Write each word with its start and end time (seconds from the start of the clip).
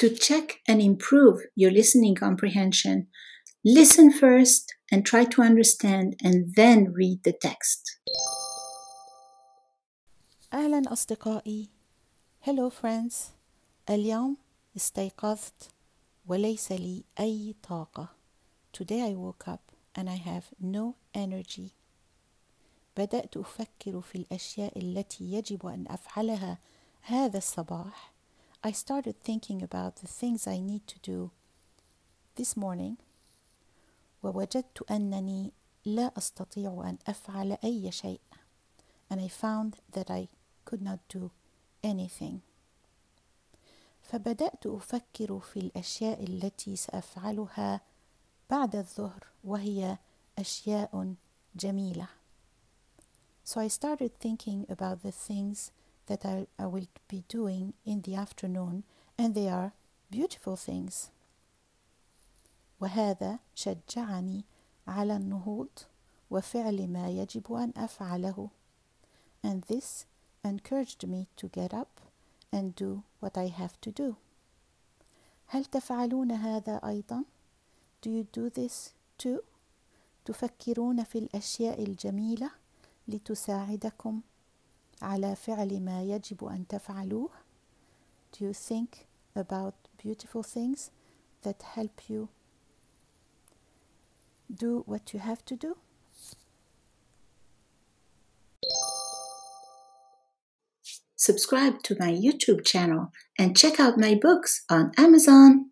To 0.00 0.10
check 0.10 0.60
and 0.68 0.82
improve 0.82 1.40
your 1.54 1.70
listening 1.70 2.14
comprehension, 2.14 3.06
listen 3.64 4.12
first 4.12 4.74
and 4.92 5.06
try 5.06 5.24
to 5.24 5.42
understand 5.42 6.16
and 6.22 6.54
then 6.54 6.92
read 6.92 7.22
the 7.24 7.32
text. 7.32 7.82
أهلا 10.52 10.92
أصدقائي 10.92 11.68
Hello 12.46 12.70
friends 12.70 13.14
اليوم 13.90 14.36
استيقظت 14.76 15.68
وليس 16.28 16.72
لي 16.72 17.04
أي 17.20 17.54
طاقة 17.62 18.08
Today 18.72 19.02
I 19.02 19.14
woke 19.14 19.48
up 19.48 19.72
and 19.94 20.08
I 20.10 20.16
have 20.16 20.44
no 20.60 20.94
energy 21.14 21.72
بدأت 22.96 23.36
أفكر 23.36 24.00
في 24.00 24.18
الأشياء 24.18 24.78
التي 24.78 25.24
يجب 25.32 25.66
أن 25.66 25.84
أفعلها 25.88 26.58
هذا 27.00 27.38
الصباح 27.38 28.09
I 28.64 28.72
started 28.72 29.20
thinking 29.20 29.62
about 29.62 29.96
the 29.96 30.08
things 30.08 30.46
I 30.46 30.60
need 30.60 30.86
to 30.88 30.98
do 31.00 31.30
this 32.36 32.56
morning 32.56 32.96
ووجدت 34.22 34.90
أنني 34.90 35.52
لا 35.84 36.12
أستطيع 36.18 36.82
أن 36.88 36.98
أفعل 37.06 37.58
أي 37.64 37.92
شيء 37.92 38.20
and 39.10 39.20
I 39.20 39.28
found 39.28 39.76
that 39.92 40.10
I 40.10 40.28
could 40.64 40.82
not 40.82 40.98
do 41.08 41.30
anything 41.84 42.40
فبدأت 44.02 44.66
أفكر 44.66 45.40
في 45.40 45.60
الأشياء 45.60 46.24
التي 46.24 46.76
سأفعلها 46.76 47.80
بعد 48.50 48.76
الظهر 48.76 49.26
وهي 49.44 49.98
أشياء 50.38 51.14
جميلة 51.56 52.08
So 53.44 53.60
I 53.60 53.68
started 53.68 54.18
thinking 54.18 54.66
about 54.68 55.02
the 55.02 55.12
things 55.12 55.70
that 56.11 56.25
I, 56.25 56.45
I 56.59 56.65
will 56.65 56.87
be 57.07 57.23
doing 57.29 57.73
in 57.85 58.01
the 58.01 58.15
afternoon 58.15 58.83
and 59.17 59.33
they 59.33 59.47
are 59.47 59.71
beautiful 60.11 60.57
things 60.57 61.09
وهذا 62.81 63.39
شجعني 63.55 64.43
على 64.87 65.15
النهوض 65.15 65.69
وفعل 66.31 66.87
ما 66.87 67.09
يجب 67.09 67.53
أن 67.53 67.73
أفعله 67.77 68.49
and 69.43 69.63
this 69.63 70.05
encouraged 70.43 71.07
me 71.07 71.27
to 71.37 71.47
get 71.47 71.73
up 71.73 72.01
and 72.51 72.75
do 72.75 73.03
what 73.19 73.37
I 73.37 73.47
have 73.47 73.79
to 73.81 73.91
do. 73.91 74.15
هل 75.47 75.65
تفعلون 75.65 76.31
هذا 76.31 76.81
أيضا؟ 76.85 77.23
Do 78.01 78.09
you 78.09 78.23
do 78.23 78.49
this 78.49 78.93
too? 79.17 79.39
تفكرون 80.25 81.03
في 81.03 81.19
الأشياء 81.19 81.83
الجميلة 81.83 82.51
لتساعدكم 83.07 84.21
على 85.02 85.36
فعل 85.36 85.80
ما 85.80 86.02
يجب 86.02 86.44
أن 86.44 86.66
تفعلوه؟ 86.66 87.30
Do 88.32 88.44
you 88.44 88.52
think 88.52 89.06
about 89.34 89.74
beautiful 89.96 90.42
things 90.42 90.90
that 91.42 91.62
help 91.62 92.08
you 92.08 92.28
do 94.52 94.82
what 94.86 95.12
you 95.12 95.20
have 95.20 95.44
to 95.46 95.56
do? 95.56 95.76
Subscribe 101.16 101.82
to 101.82 101.96
my 101.98 102.12
YouTube 102.12 102.64
channel 102.64 103.10
and 103.38 103.56
check 103.56 103.80
out 103.80 103.98
my 103.98 104.14
books 104.14 104.64
on 104.70 104.92
Amazon. 104.96 105.70